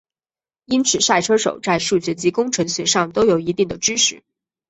[0.65, 4.23] 因此赛车手在数学及工程学上都有一定的知识。